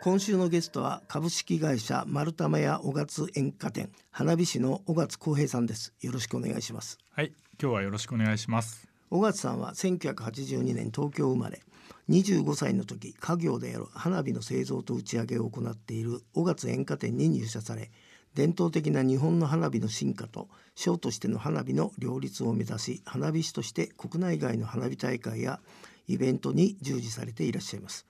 [0.00, 5.94] 今週のゲストは株式会社丸玉屋小勝演歌店花火師の小勝光平さんです。
[6.00, 6.98] よろしくお願いします。
[7.12, 8.88] はい、今日はよろしくお願いします。
[9.08, 11.62] 小勝さんは1982年東京生まれ
[12.08, 17.90] 25歳の時家業である花火の製造と打ち上げを行っている小勝演歌店に入社され
[18.34, 25.60] 伝統的な日本の花火の進化とショーとしての花火の両立を目指し花火師として国内外の花火大会や
[26.08, 28.06] イベントに従事されていらっしゃいます。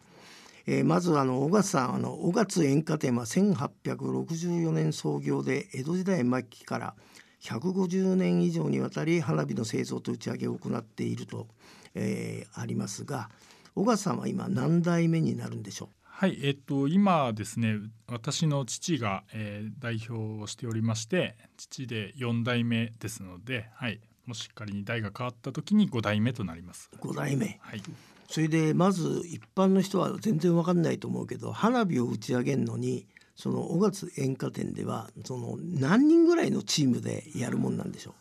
[0.66, 6.94] えーまずあの小勝さんあの小勝演歌店は1864年創業で江戸時代末期から
[7.40, 11.48] 150年以上にわたり花火の製造と打ち上げを行っていると、
[11.94, 13.28] えーありますが
[13.74, 15.88] 小勝さんは今何代目になるんでしょう？
[16.04, 26.90] はい、えっと今ですね、私の父が、えー代表をしておりまして、父で4代目ですので、はい、もし仮に代が変わった時に5代目となります。
[26.92, 27.58] う5代目。
[27.60, 27.82] はい、
[28.28, 38.14] それでまず一般の人は全然わかんないと思うけど花火を打ち上げるのにその小勝演歌店ではその何人ぐらいのチームでやるもんなんでしょ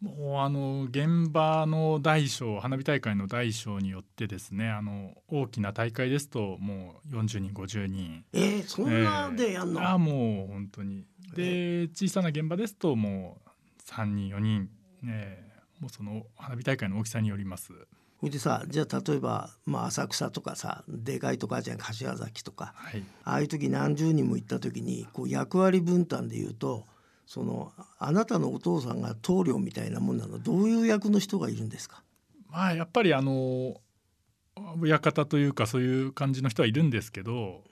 [0.00, 8.24] もうあの現場の大小花火大会の大小によってですね、あの大きな大会ですともう40人50人。
[8.32, 11.04] うえー、そんなでやんの、ああもう本当に。
[11.34, 14.70] で小さな現場ですともう3人4人、
[15.04, 15.47] えー
[15.80, 17.72] もうその花火大会の大きさによります。
[18.20, 22.72] それでさじゃあ例えば、まあ、浅草とかさでかいとかじゃん柏崎とか。
[22.74, 23.02] はい。
[23.24, 26.84] ああいう時何十人も行った時にこう役割分担で言うと
[27.26, 30.38] そのあなたのお父さんが棟梁みたいなもんなの。
[30.38, 32.02] どういう役の人がいるんですか？
[32.48, 33.80] まあやっぱりあの
[34.80, 37.62] 親方というかそういう感じの人はいるんですけど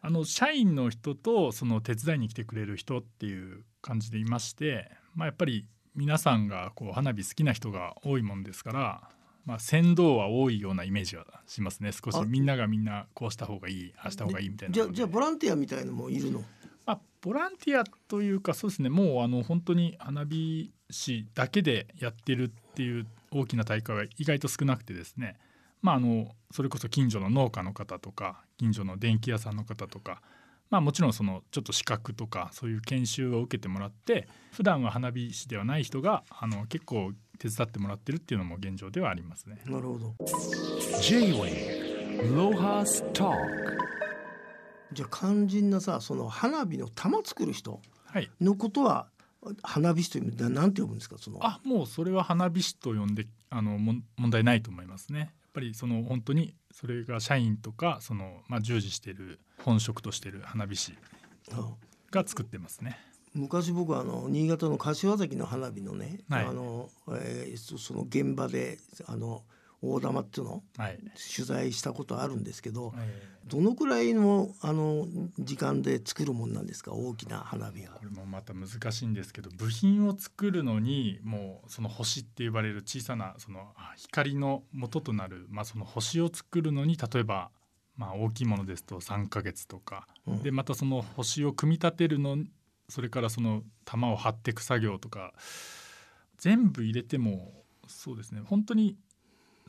[0.00, 5.66] あの社員の人とその手伝いに来てくれる人っていう感じでいまして、まあ、やっぱり
[5.98, 9.10] 皆さんがこう花火好きな人が多いもんですから、
[9.44, 11.90] まあ、船頭は多いようなイメージはしますね。
[11.90, 12.24] 少しあ。
[12.24, 16.44] みんながみんなこうした方がいいああした方がいいみたいなじゃじゃあボランティアみたいのもいるの？
[16.86, 18.90] まあ、ボランティアというかそうですね。
[18.90, 25.36] もうあの本当に花火師だけでやってるっていう大きな大会は意外と少なくてですね、
[25.82, 30.22] まあ、あのそれこそ近所の農家の方とか近所の電気屋さんの方とか、
[30.70, 39.60] まあ、もちろんそのちょっと資格とかそういう研修を受けてもらって普段は花火師ではない人があの結構手伝ってもらってるっていうのも現状ではありますね。
[39.64, 40.14] なるほど
[41.00, 43.32] J-Way ロハスタ
[44.92, 49.08] じゃあ肝心なさその花火の玉作る人はいのことは
[49.62, 51.38] 花火師というななんて呼ぶんですかその？
[51.42, 55.32] あもうそれは花火師と呼んであの問題ないと思いますね。
[55.48, 60.94] やっぱりその本当にそれが社員とかその、まあ、従事している本職としている花火師
[61.52, 61.74] うん
[62.10, 62.98] が作ってますね。
[63.34, 69.42] 昔僕はあの新潟の柏崎の花火のね、はいあのえーそその現場であの
[69.80, 70.52] 大玉っていうの？
[70.54, 70.98] をはい。
[71.34, 75.06] 取材したことあるんですけどえどのくらいのあの
[75.38, 76.92] 時間で作るもんなんですか？
[76.92, 77.92] 大きな花火が。
[77.92, 78.04] ーこ。
[78.04, 87.50] れもまた難しいんですけど部品を作るのにもうその星って呼ばれる小さなそのあ光の元となる、まあ、その星を作るのに例えば、
[87.96, 90.42] まあ、大きいものですと3ヶ月とか、うん。
[90.42, 92.36] でまたその星を組み立てるの
[92.88, 95.32] それからその玉を張っていく作業とか
[96.38, 97.52] 全部入れても
[97.86, 98.42] そうですね。
[98.44, 98.96] 本当に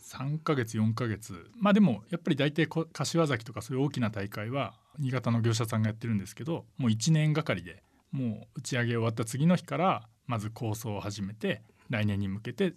[0.01, 12.73] 3ヶ月4ヶ月まあでもやっぱり大体柏崎とかそういう大きな大会は新潟の業者さんがやってるんですけどもう1年がかりでもう打ち上げ終わった次の日からまず構想を始めて来年に向けて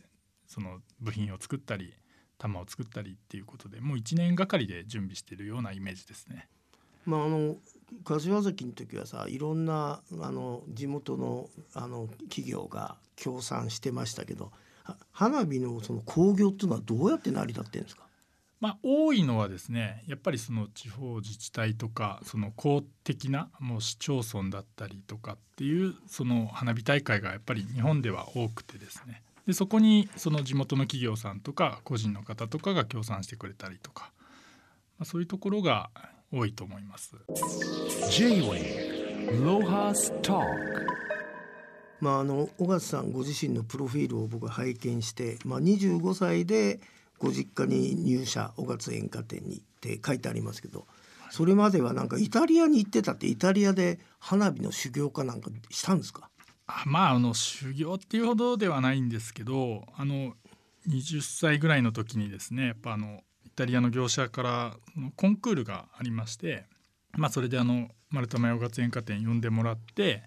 [0.47, 1.95] その部品を作ったり
[2.39, 6.49] 玉を作ったりっていうことでもう1年がかりで準備してるようなイメージですね。
[7.05, 7.57] まああの
[8.05, 14.53] 柏崎の時はさいろんなあの地元のあの企業が協賛してましたけど
[15.13, 18.03] 花火のその興行っていうのはどうやって成り立ってるんですか？
[18.61, 29.23] まあ、多いのはですねやっぱりその地方自治体とかその公的なもう市町村だったりとかっていうその花火大会がやっぱり日本では多くてですね。
[29.49, 34.13] でそこにその地元の企業さんとか個人の方とかが協賛してくれたりとか、
[34.99, 35.91] まあ、そういうところが
[36.33, 37.17] 多いと思います。
[38.13, 40.39] J-Way ロハスタ
[42.03, 46.81] まあ、あの小勝さんご自身のプロフィールを僕は拝見して、まあ、25歳で
[47.19, 50.85] ご実家に入社小勝演歌店にって書いてありますけど
[51.31, 56.29] それまではなんかイタリアに行ってたってイタリアで花火の修行かなんかしたんですか？
[56.67, 60.35] あまああの修行っていうほどではないんですけどあの
[60.89, 64.77] 20歳ぐらいの時にですねやっぱあのイタリアの業者から
[65.15, 66.65] コンクールがありまして、
[67.13, 70.25] まあ、それであの丸玉洋月演歌店呼んでもらって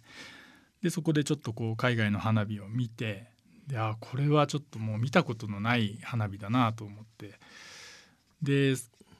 [0.81, 3.27] でそこでちょっとこう海外の花火を見て
[3.67, 7.39] であこれはちょっともう見たことのない花火だなと思って。
[8.41, 8.75] で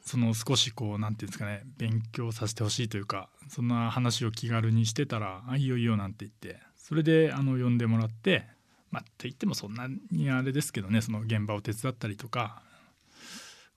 [0.05, 8.45] その少しこうなんていうんですかね勉強させてほしいというかそんな話を気軽にしてたら「あいいよいいよ」なんて言ってそれであの呼んでもらって
[8.91, 12.61] まあと言ってもそんなにあれですけどねその現場を手伝ったりとか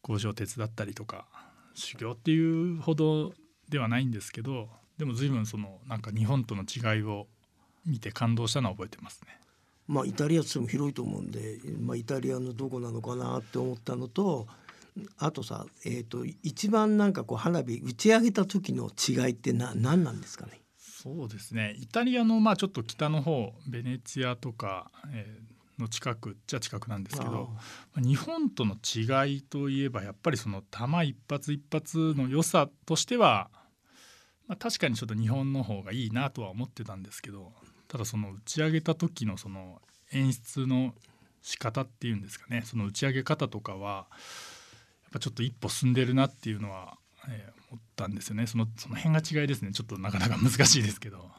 [0.02, 1.26] 交渉を手伝ったりとか
[1.74, 3.32] 修行っていうほど
[3.70, 7.26] ではないんですけどでも随分そのなんか日本との違いを
[7.88, 9.40] 見て感動したのは覚えてますね。
[9.88, 14.46] まあイタリアっても広いと思うんで、まあ、イタリアのどこなのかなって思ったのと
[15.16, 20.60] あとさ、えーと、一番なんかこう花火打ち上げた時の違いってな何なんですかね？
[20.78, 21.74] そうですね。
[21.78, 27.50] イタリアのまあちょっと北の方ベネチアとか、えー、の近くじゃ近くなんですけど
[27.96, 33.48] 日本との違いといえばやっぱりその弾一発一発の良さとしては、
[34.48, 37.52] まあ、確かにちょっと日本の方がいいなとは思ってたんですけど
[37.88, 39.80] ただその打ち上げた時のその
[40.12, 40.94] 演出の
[41.42, 42.62] 仕方っていうんですかね。
[42.64, 44.06] その打ち上げ方とかは
[45.02, 46.98] やっぱちょっと一歩進んでるなっていうのは、
[47.28, 48.46] えー、思ったんですよね。
[48.46, 49.72] そのその辺が違いですね。
[49.72, 51.30] ちょっとなかなか難しいですけど。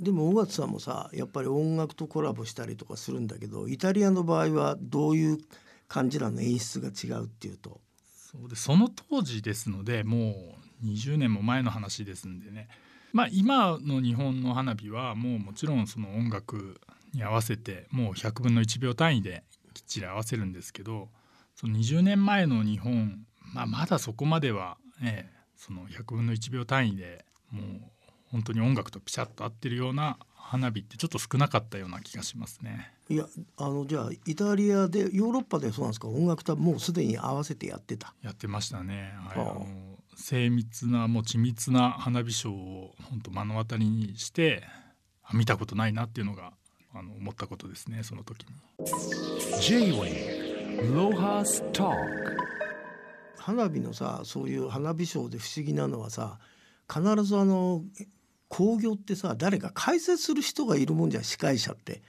[0.00, 5.38] でも尾形さんもさやっぱり音楽とコラボしたりとかするんだけどイタリアの場合はどういう
[5.86, 7.80] 感じなの演出が違うっていうと？
[8.16, 12.68] そうでその当時ですのでもう20年も前の話ですんでね
[13.14, 16.80] まあ、今の日本の花火はもうもちろんその音楽
[17.14, 21.08] に合わせてもう100分の1秒単位できっちり合わせるんですけど
[21.54, 23.24] その20年前の日本、
[23.54, 27.64] まあ、まだそこまでは、えその100分の1秒単位でもう
[28.32, 32.92] 本当に音楽とピシャッと合ってるような花火ってちょっと少なかったような気がしますね。
[33.08, 33.26] いや
[33.56, 36.08] あのじゃあイタリアでヨーロッパでそうなんですか？
[36.08, 38.12] 音楽とはもうすでに合わせてやってた。
[38.22, 39.14] やってましたね。
[39.18, 39.66] はい、あの
[40.16, 44.62] 精密なもう緻密な花火ショーを本当目の当たりにして
[45.32, 46.52] 見たことないなっていうのが
[46.94, 48.54] あの思ったことですねその時に。
[49.60, 51.90] J-Way ロハスタ
[53.38, 56.38] 花火のさそういう花火ショーで不思議なのはさ
[56.88, 57.82] 必ずあの
[58.48, 62.02] 興行ってさ誰か解説する人がいるもんじゃ司会者って。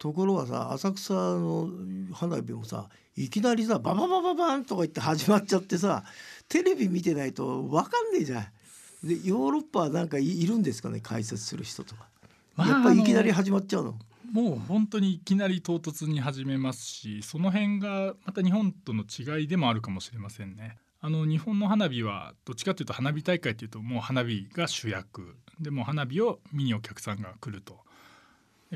[0.00, 1.68] ところがさ浅草の
[2.14, 6.04] 花火もさいきなりさバババババンとか言って始まっちゃってさ
[6.50, 8.42] テレビ見てないと分かんねえじゃん。
[9.08, 11.00] でヨーロッパはなんかいるんですかね？
[11.00, 12.08] 解説する人とか。
[12.56, 13.98] まあ、やっぱりいきなり始まっちゃうの？
[14.32, 20.76] もう本当にいきなり唐突に始めますしその辺がまた日本との違いでもあるかもしれませんね。
[21.00, 27.78] あの日本の花火はどっちかというと花火大会というともう花火が主役でも花火を見にお客さんが来ると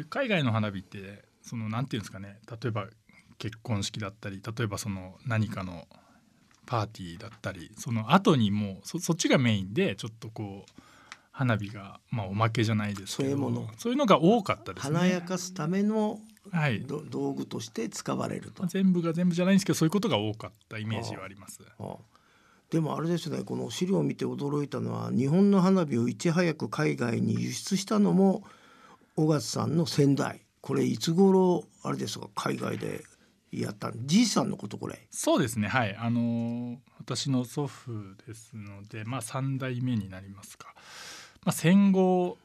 [0.08, 2.38] 海外の花火ってそのなんていうんですかね？
[2.50, 2.86] 例えば
[3.38, 5.84] 結婚式だったり例えばその何かの
[6.66, 10.70] パーティーだったりその後にもうそそっちがメインでちょっとこう
[11.30, 14.06] 花火が、まあ、おまけじゃないですけどそういうの。
[14.06, 14.96] が多かったですね。
[14.96, 16.20] 華やかすための
[16.52, 18.66] はい、道具として使われると。
[18.66, 21.60] 全部が全部じゃないんですけどそういうことが多かったイメージはあります。
[21.78, 21.96] ああ
[22.70, 28.42] でもあれですねこの資料を見て驚いたのは日本の花火をいち早く海外に輸出したのも
[29.16, 30.42] 尾形さんの先代。
[30.60, 33.04] これいつ頃あれですか海外で
[33.60, 35.06] やったじいさんのことこれ。
[35.10, 35.68] そうですね。
[35.68, 35.96] はい。
[35.96, 37.92] あの私の祖父
[38.26, 40.74] ですのでまあ3代目になりますか、
[41.44, 42.38] まあ、戦後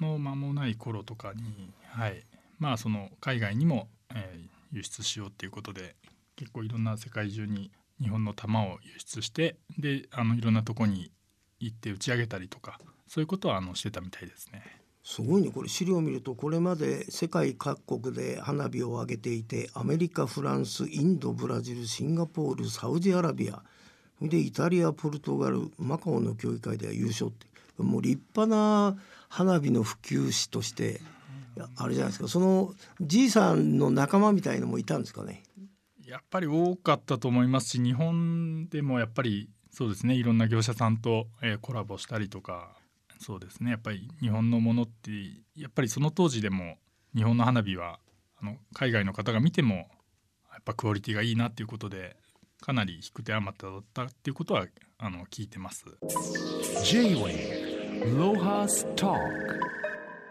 [0.00, 2.22] の間もない頃とかにはい。
[2.58, 5.96] まあその海外にも、えー、輸出しようっていうことで
[6.36, 11.10] 結構いろんな世界中に日本の玉を輸出してであのいろんなとこに
[11.60, 14.83] 行って打ち上げたりとかそういうことはあのしてたみたいですね。
[15.04, 15.50] すごいね。
[15.50, 23.62] これ資料を見るとこれまで世界各国で花火を上げていてアメリカフランスインドブラジルシンガポールサウジアラビア
[24.22, 27.46] でイタリアポルトガルマカオの競技会では優勝って。
[27.76, 28.96] もう立派な
[29.28, 31.00] 花火の普及士として
[31.76, 32.28] あれじゃないですか。
[32.28, 35.42] そのじいさんの仲間みたいのもいたんですかね。
[36.06, 40.14] やっぱり多かったと思いますし日本でもやっぱりそうですね。
[40.14, 42.83] いろんな業者さんと、え、コラボしたりとか。
[43.18, 45.10] そうですねやっぱり日本のものって
[45.56, 46.76] やっぱりその当時でも
[47.14, 47.98] 日本の花火は
[48.40, 49.82] あの海外の方が見てもや
[50.60, 52.16] っぱクオリティがいいなっていうことで
[52.60, 54.66] かなり引く手あまただったっていうことは
[54.98, 55.84] あの聞いてます。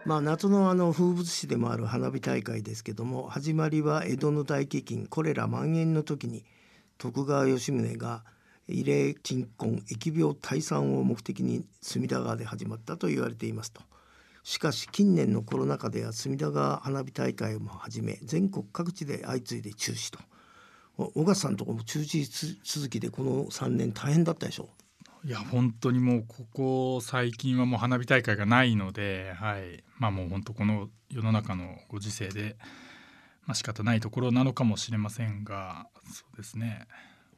[0.06, 6.44] まあ夏のあの風物詩でもある花火大会ですけども始まりは江戸の大飢饉コレラ蔓延の時に
[6.98, 8.24] 徳川吉宗が
[8.68, 13.82] 異例鎮魂疫病退散を目的に隅田川で始まったと言われていますと。
[14.44, 20.20] しかし近年のコロナ禍では隅田川花火大会も始め全国各地で相次いで中止と。
[20.96, 24.70] 小笠さんとこも中止続きでこの3年大変だったでしょ
[25.24, 25.28] う？
[25.28, 32.58] いや本当にもうここ最近はもう花火大会がないので、はい、まあもう本当この世の中のご時世で、
[33.46, 36.88] まあ仕方ないところなのかもしれませんがそうですね。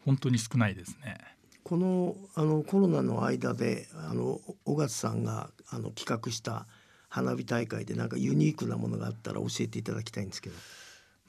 [0.06, 1.18] 本当に少ないですね。
[1.64, 6.68] このあのコロナの間であの尾形さんがあの企画した
[7.10, 10.56] 花火大会でなんかユニークなものがあったら教えていただきたいんですけど。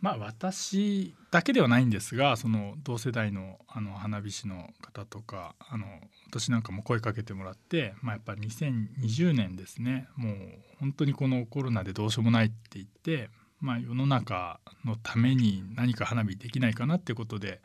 [0.00, 5.86] まあ私だけではないんですがその同世代のあの花火師の方とかあの
[6.28, 10.34] 私なんかも声かけてもらって、まあ、やっぱり2020年ですねもう
[10.80, 13.30] 本当にこのコロナでどうしようもないって言って、
[13.60, 17.60] まあ、世の中のために何か花火できないかなってことで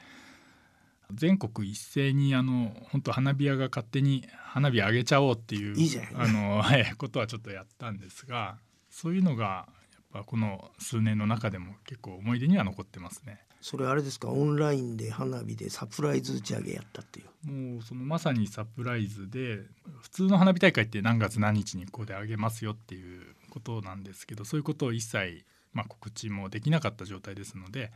[1.15, 8.57] 全国一斉にあの本当花火屋が勝手に花火上げちゃおうっていういいじゃんあの、はい、ことはちょっとやったんですが
[8.89, 13.39] そういうのがやっぱこの数年の中でも結構思い出には残ってますね。
[13.63, 14.29] それあれですか？
[14.29, 17.51] オンラインで花火でサプライズ打ち上げやったっていう。
[17.51, 19.59] もうそのまさにサプライズで
[20.01, 27.91] 普通の花火大会って何月何日にここであげますよっていうことなんですけどそういうことを一切、まあ、告知もできなかった状態ですので、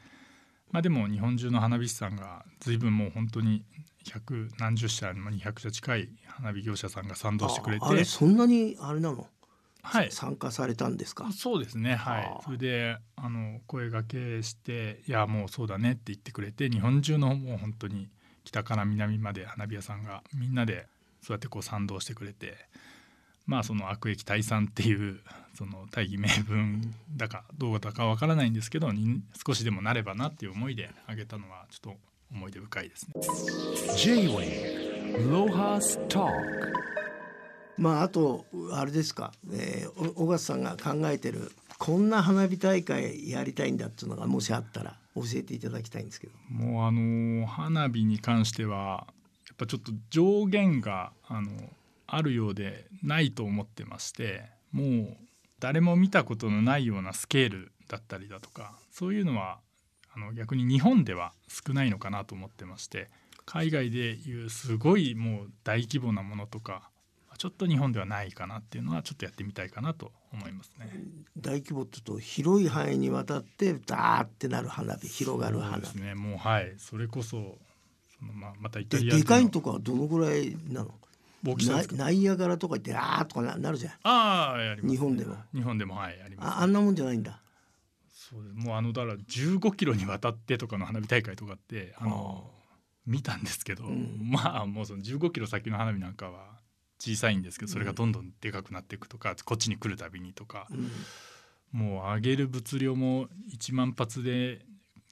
[0.72, 3.64] まあ、でも日本中の花火師さんが随分もう本当に
[4.12, 9.28] 百何十社まあ200社近い花火業者さんが賛同してくれてああれそんなにあれなの、
[9.84, 10.12] はい。
[10.12, 11.32] 参加されたんですか？
[11.32, 12.44] そうですねはあいー。
[12.44, 18.10] それであの声がけして「いやもうそうだね」って言ってくれて日本中のもう本当に
[18.44, 20.88] 北から南まで花火屋さんがみんなで
[21.22, 22.58] そうやってこう賛同してくれて
[23.46, 25.22] まあその悪役退散っていう
[25.56, 32.00] その大義名分だかどうだかわからないんですけどに少しでもなればなっていう思いであげたのはちょっと
[32.32, 33.14] 思い出深いですね。
[33.98, 36.32] J-Wave Lohas Talk
[37.78, 46.34] まああとあれですか、えー、お小笠さんが考えてるこんな花火大会やりたいんだっていうのがもしあったら教えていただきたいんですけど。
[46.50, 49.08] もうあの花火に関しては
[49.48, 51.50] やっぱちょっと上限があの
[52.08, 55.18] あるようでないと思ってましてもう
[55.60, 59.60] 誰も見たことのないようなスケールだったりだとかそういうのは
[60.14, 63.10] あの逆に日本では少ないのかなと思ってまして
[63.46, 66.90] 海外でいうすごいもう大規模なものとか
[67.38, 70.90] ちょっと日本ではないかなっていうのはちょっとやってみたいかなと思いますね。
[71.38, 75.82] 大規模ってと広い範囲にわたってダーってなる花火広がる花火。
[75.82, 76.16] ですね。
[76.16, 76.74] もうはい。
[76.78, 77.58] それこそ
[78.18, 80.94] そのまあまたイタでリアでかいとこはどのぐらいなの？
[81.46, 81.96] ナ大きさですか？
[81.96, 83.94] ナイアガラとか言ってあーとかななるじゃん。
[84.04, 85.36] ああやります、日本でも。
[85.54, 87.42] 日本でもはいやります、ああんなもんじゃないんだ。
[88.12, 88.56] そうです。
[88.56, 92.50] もうあのだから15キロにわたってとかの花火大会とかってあの
[93.06, 94.20] 見たんですけど、ん。
[94.32, 96.60] まあもうその15キロ先の花火なんかは
[97.00, 100.90] 小さいんですけどそれがどんどんでかくなっていくとか、こっちに来るたびにとかう、ん。
[101.80, 104.66] もう上げる物量も1万発で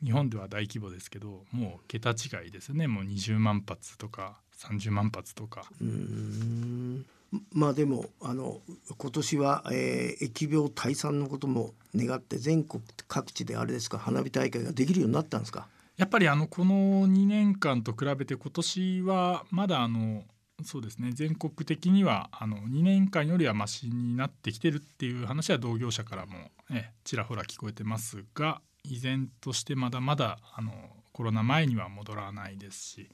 [0.04, 2.88] 日本では大規模ですけどもう桁違いですよね。
[2.88, 5.66] もう20万発とか30万発とか。
[5.82, 7.06] うーん
[7.52, 8.62] まあでもあの
[8.98, 15.68] 今年は、えー疫病退散のことも願って全国各地であれですか花火大会ができるようになったんですか？
[15.98, 20.24] やっぱりあのこの2年間と比べて今年はまだあの
[20.64, 30.72] そうですね全国的にはあの2年間よりはマシになってきてるっていう話は同業者からも、えちらほら聞こえてますが依然としてまだまだあの
[31.12, 33.10] コロナ前には戻らないですし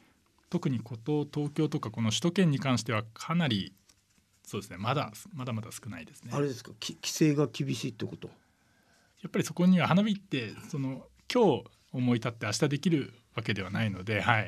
[0.49, 3.73] 特にこと東京とかこの首都圏に関してはかなり
[4.43, 6.31] そうですねまだまだまだ少ないですね。
[6.33, 6.71] あれですか？
[6.79, 8.29] き規制が厳しいってこと？
[9.21, 14.45] やっぱりそこには花火ってその今日思い立って明日できるわけではないので、はい、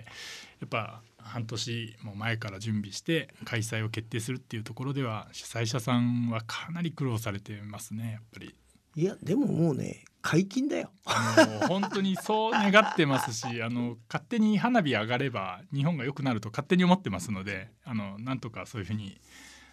[0.60, 8.55] やっぱ半年も前から準備して開催を決定するっていうところでは主催者さんはかなり苦労されてますねやっぱり。
[8.95, 10.91] いやでももうね解禁だよ。
[11.05, 19.19] あの本当にそう願ってますし あの勝手に花火上がれば日本が良くなると勝手に思ってますのであのなんとかそういうふうに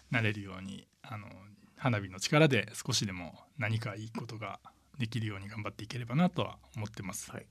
[0.09, 1.27] なれるようにあの
[1.77, 4.59] 花火の力で少しでも何かいいことが
[4.97, 7.31] できるように頑張っていければなとは思ってます。
[7.31, 7.45] はい。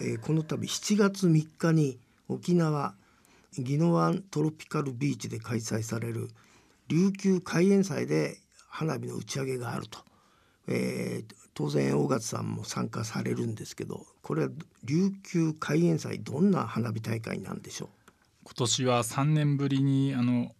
[0.00, 2.94] えーこの度7月3日に沖縄
[3.56, 6.28] 宜野湾トロピカルビーチで開催される
[6.88, 10.00] 琉球海援祭で花火の打ち上げがあると、
[10.68, 14.50] えー当然大勝さんも参加されるんですけどこれは
[14.84, 17.88] 琉球海援祭どんな花火大会なんでしょう？
[18.44, 20.54] 今年は3年ぶりにあの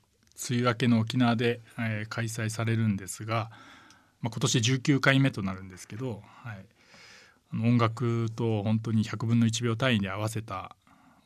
[0.51, 3.51] 梅雨明けの沖縄で、えー開催されるんですが、
[4.21, 6.67] まあ、今年19回目となるんですけど、はい、
[7.55, 10.77] あの音楽と本当に100分の1秒単位で合わせた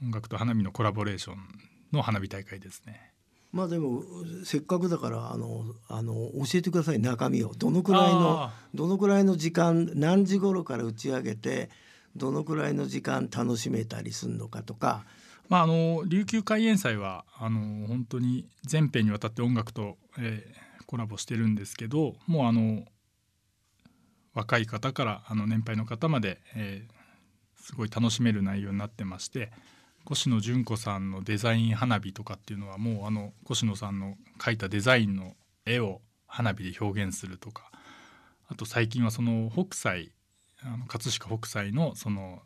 [0.00, 1.38] 音楽と花火のコラボレーション
[1.93, 3.11] の花火大会ですね。
[3.56, 4.02] うまあでも
[4.44, 7.52] せっかくだからあのあの教えてください中身を。
[7.54, 11.70] どのくらいのあどのくらいの時間何時頃から打ち上げて
[12.14, 15.04] どのくらいの時間楽しめたりするのかとか。
[15.48, 22.84] まあ、あの琉球海援祭はあの本当に全編にわたって音楽と、えーコラボしてるんですけどもうあの
[24.34, 26.96] 若い方からあの年配の方まで、えー
[27.66, 29.50] すごい楽しめる内容になってまして
[30.10, 35.34] 越野純子さんのデザイン花火とかっていうのはもうあの越野さんの描いたデザインの
[35.64, 37.70] 絵を花火で表現するとか
[38.48, 40.12] あと最近はその北斎
[40.62, 42.42] あの葛飾北斎のその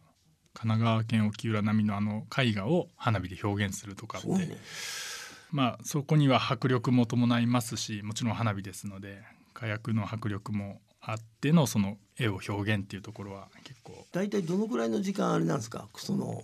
[0.52, 4.56] 神奈川県沖浦並みのあの絵画を花火で表現するとかって、ね、
[5.52, 9.22] まあそこには迫力も伴いますしもちろん花火ですので
[9.54, 14.04] 火薬の迫力もあってのその絵を表現っていうところは結構。
[14.12, 15.88] 大体どのくらいの時間あれなんですか？
[15.96, 16.42] その、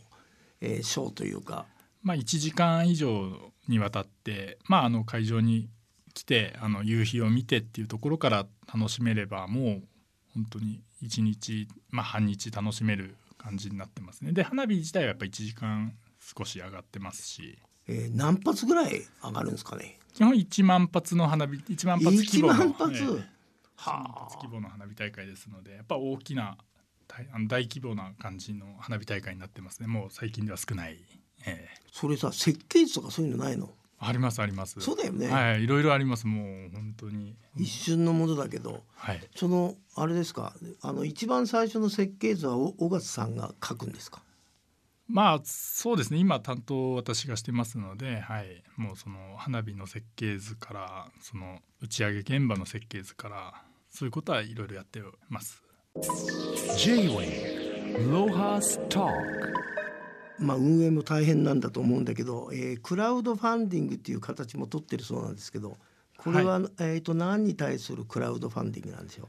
[0.60, 1.66] えー、ショーというか。
[2.02, 5.68] まあ、1時間以上にわたって、まあ、あの会場に
[6.14, 9.82] 来てあの夕日を見てっていうところから楽しめればもう
[10.34, 14.32] 本当に1日、まあ、半日楽しめる感じになってますね。
[14.32, 19.98] で花火自体はやっぱ1時間少し上がってますし、えー、何発ぐらい上がるんですかね？
[20.14, 23.24] 基本1万発の花火1万発規模の1万発、えー、
[23.76, 26.56] は規模の花火大会ですのでやっぱ大きな
[27.32, 29.86] あの大規模な感じの花火大会になってますね。
[29.86, 30.98] もう最近では少ない、
[31.46, 33.70] えー、それさ設計図とかそういうのないの？
[33.98, 34.78] ありますあります。
[34.80, 35.28] そうだよね。
[35.28, 36.26] はいいろいろあります。
[36.26, 37.34] もう本当に。
[37.56, 40.52] 一瞬のものだけど、はい、そのあれですか？
[40.82, 44.20] あの一番最初の設計図は尾形さんが書くんですか？
[45.08, 46.18] まあそうですね。
[46.18, 55.62] 今担当私がしてますので、はい、もうその花火の設計図からその打ち上げ現場の設計図からそういうことはいろいろやってます。
[56.76, 59.08] J-Way ロハスタ
[60.38, 65.78] まあ、運営も大変なんだと思うんだけど、えー、クラウドファンディングっていう形も取ってるそうなんですけど
[66.18, 69.26] これは、はい、えーと、何に対するクラウドファンディングなんでしょう、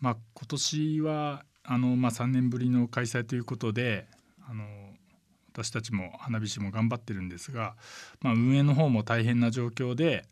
[0.00, 4.06] まあ、今年はあの、まあ、3年ぶりの開催ということで
[4.46, 4.64] あの
[5.54, 7.74] 私たちも花火師も頑張ってるんですが、
[8.20, 10.26] まあ、運営の方も大変な状況で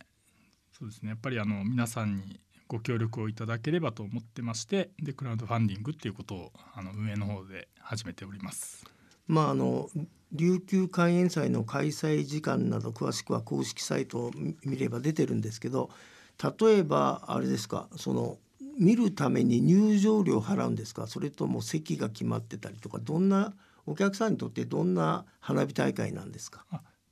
[0.78, 1.10] そうですね。
[1.10, 8.84] やっぱりあの皆さんにご協力をいただければと思ってましてでクラウドファンディングっていうことをあの運営の方で始めております。
[9.26, 9.88] まああの
[10.32, 14.30] 琉球開園祭の開催時間など詳しくは公式サイトを
[14.64, 15.90] 見れば出てるんですけど
[16.60, 18.38] 例えばあれですかその
[18.78, 21.08] 見るために入場料払うんですか？
[21.08, 23.52] それとも席が決まってたりとかどんな
[23.84, 26.64] お客さんにとってどんな花火大会なんですか？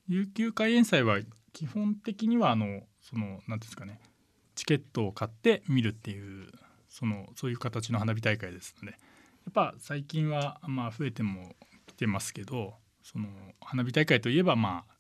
[0.09, 1.19] 琉球開園祭は
[1.53, 4.01] 基本的にはあのその何ですかね
[4.59, 6.49] チケットを買って見るっていう
[6.89, 8.97] そのそういう形の花火大会ですのでや
[9.51, 11.55] っぱ最近はまあ増えても
[11.87, 13.29] きてますけどその
[13.61, 14.95] 花火大会といえばまあ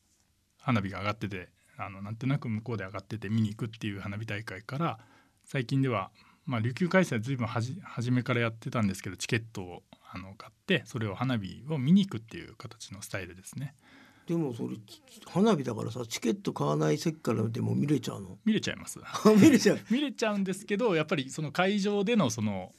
[0.60, 4.98] 花火が上がっててあのなんとなく向こうで上がってて見に行くっていう花火大会から
[5.44, 6.12] 最近では、
[6.46, 13.74] まあ、琉球開催は随分はじ初めからやってたんですけどチケットをあの買ってそれを花火を見に行くっていう形のスタイルですね。
[14.28, 14.76] でもそれ
[15.26, 18.36] 花火だからさチケット買わない席からでも見れちゃうの？
[18.44, 18.98] 見れちゃいます。
[19.40, 19.80] 見れちゃう。
[19.90, 22.72] 見れちゃうんですけどやっぱりその会場でのその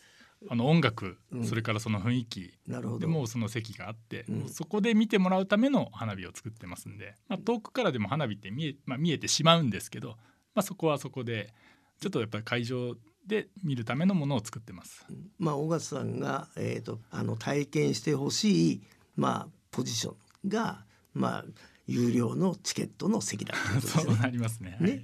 [0.47, 2.53] あの音楽、うん、それからその雰囲気
[2.99, 10.11] でもその席があって、うん、そこで見てもらうための花火を作ってますんで、まあ、遠くからでも花火って見え,、まあ、見えてしまうんですけど、
[10.55, 11.53] まあ、そこはそこで
[11.99, 12.95] ちょっとやっぱり会場
[13.27, 15.05] で見るためのものを作ってます。
[15.39, 18.81] まあ、小勝さんが、えーと、あの体験してほしい、
[19.17, 20.13] まあ、ポジショ
[20.45, 20.85] ンが、
[21.19, 21.45] まあ、
[21.85, 24.03] 有料のチケットの席だってことですね。
[24.03, 24.77] そうなりますね。
[24.79, 25.03] ね、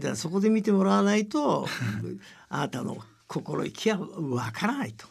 [0.00, 1.66] はい、そこで見てもらわないと
[2.48, 5.06] あなたの心意気はわからないと。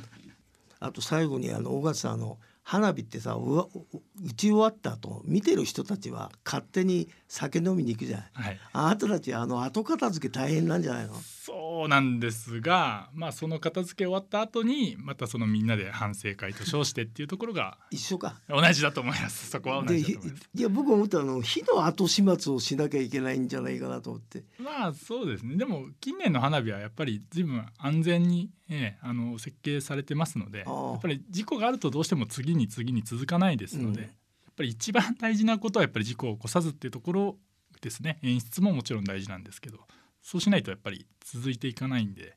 [0.78, 2.38] あと最後にあの小笠さんの
[2.70, 11.14] 花火ってさ打ち終わった後見てる人たちは勝手に酒飲みに行くじゃない、はい、あなたたちあの後片付け大変なんじゃないの？
[11.14, 18.38] そうなんですが、まあ、その片付け終わった後にまたそのみんなで反省会と称してっていうところが一緒か。
[18.50, 19.48] 同じだと思います。
[19.48, 20.50] そこは同じだと思います。
[20.54, 24.44] いや僕思ったの火の後始末をしなきゃいけないんじゃないかなと思って。
[24.58, 25.56] まあそうですね。
[25.56, 34.10] でも近年の花火はやっぱり随分安全に、ええ、あの設計されてますのでやっぱり事故があるとどうしても次に次に続かないですので、うん、やっ
[34.56, 37.36] ぱり一番大事なことはやっぱり事故を起こさずっていうところ
[37.80, 38.18] ですね。
[38.22, 39.78] 演出ももちろん大事なんですけど
[40.22, 42.36] そうしないとやっぱり続いていかないんで。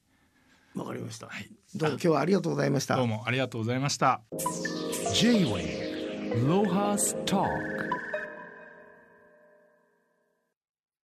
[0.74, 2.96] わかりました、はい、どうも今日はありがとうございました。
[2.96, 4.22] どうもありがとうございました。
[5.14, 7.91] J-Way ロハスター